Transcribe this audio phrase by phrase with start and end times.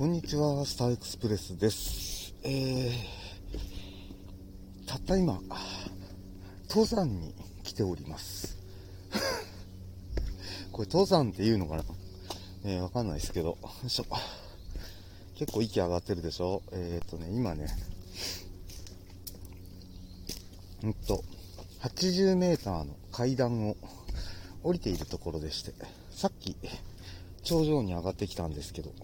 [0.00, 2.34] こんにちは、スターエクスプレスです。
[2.42, 2.94] えー、
[4.86, 5.38] たった今、
[6.70, 8.56] 登山に来ております。
[10.72, 11.84] これ登山って言うのかな？
[12.64, 14.06] えー、わかんないですけど、よいしょ。
[15.34, 16.62] 結構息上がってるでしょ？
[16.72, 17.66] えっ、とね、今ね、
[20.82, 21.22] うんと、
[21.82, 23.76] 80メーターの階段を
[24.62, 25.74] 降りているところでして、
[26.10, 26.56] さっき、
[27.42, 28.94] 頂上に上がってきたんですけど、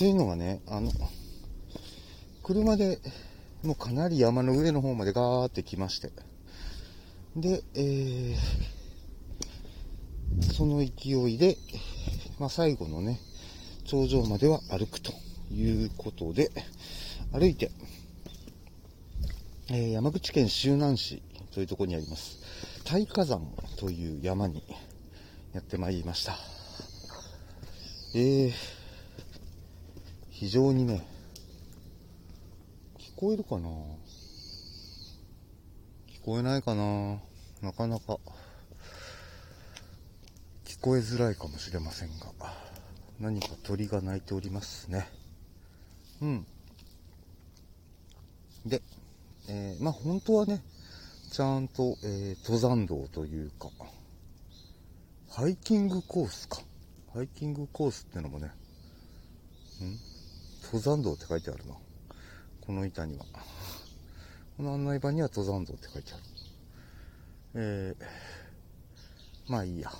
[0.00, 0.90] というのがね、あの、
[2.42, 2.98] 車で
[3.62, 6.10] もうかなり山の上の方までガーって来まして、
[7.36, 11.58] で、えー、その勢いで、
[12.38, 13.20] まあ、最後のね、
[13.84, 15.12] 頂上までは歩くと
[15.52, 16.50] いうことで、
[17.30, 17.70] 歩いて、
[19.68, 22.38] えー、山口県周南市というところにあります、
[22.90, 24.62] 大火山という山に
[25.52, 26.38] やってまいりました。
[28.14, 28.79] えー、
[30.40, 31.06] 非常にね、
[32.98, 33.68] 聞こえるかな？
[33.68, 33.72] 聞
[36.24, 37.18] こえないかな？
[37.60, 38.16] なかなか、
[40.64, 42.32] 聞こえづらいかもしれませんが、
[43.20, 45.10] 何か鳥が鳴いておりますね。
[46.22, 46.46] うん。
[48.64, 48.80] で、
[49.46, 50.62] えー、まあ本当はね、
[51.30, 53.68] ちゃんと、えー、登山道というか、
[55.28, 56.62] ハイキングコースか。
[57.12, 58.50] ハイキングコースってのもね、
[60.72, 61.74] 登山道って書いてあるな。
[62.60, 63.24] この板には。
[64.56, 66.22] この案内板には登山道って書いてある。
[67.54, 69.90] えー、まあいいや。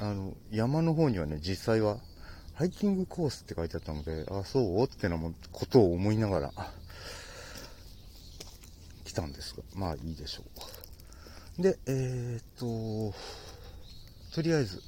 [0.00, 1.98] あの、山の方にはね、実際は、
[2.54, 4.84] ハイキングコースって書いてあったので、あ、そう？
[4.84, 6.50] ってなもことを思いながら、
[9.04, 10.44] 来たんですが、まあいいでしょ
[11.58, 11.62] う。
[11.62, 12.44] で、えー、っ
[13.12, 13.18] と、
[14.34, 14.82] とりあえず、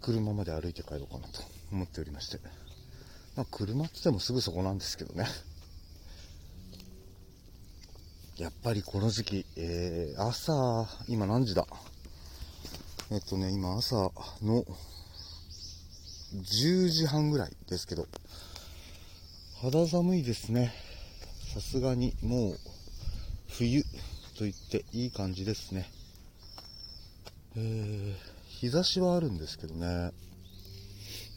[0.00, 2.38] 車まで歩いて帰ろうかなと思っておりまして。
[3.36, 5.26] まあ、車って言ってもすぐそこなんですけどね。
[8.38, 11.66] やっぱりこの時期、えー、朝、今何時だ？
[13.10, 14.64] えっとね、今朝の
[16.34, 18.06] 10時半ぐらいですけど、
[19.60, 20.72] 肌寒いですね。
[21.52, 22.58] さすがにもう
[23.48, 23.88] 冬と
[24.40, 25.90] 言っていい感じですね。
[27.56, 28.14] えー、
[28.60, 30.12] 日差しはあるんですけどね。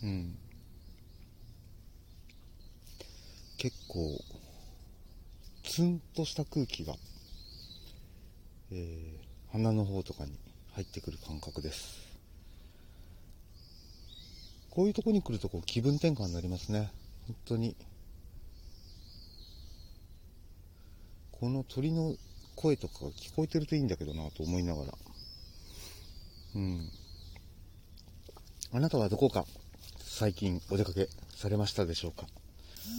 [0.03, 0.35] うん。
[3.57, 4.21] 結構、
[5.63, 6.95] ツンとした空気が、
[8.73, 10.37] えー、鼻の方とかに
[10.73, 11.97] 入ってくる感覚です。
[14.69, 16.91] こういうとこに来るとこう気分転換になりますね。
[17.27, 17.77] 本当に。
[21.31, 22.17] この鳥の
[22.57, 24.93] 声とかが聞こえてるといいんだけどなと思いながら。
[26.55, 26.91] うん。
[28.75, 29.45] あなたはどこか
[29.99, 32.25] 最近お出かけされましたでしょうか？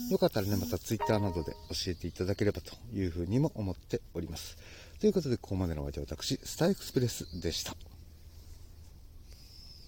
[0.09, 4.57] よかったらね、また Twitter などで教えていただければというふうにも思っております。
[5.01, 7.75] ということで、ここまでのお相手は私、スターエクスプレスでした。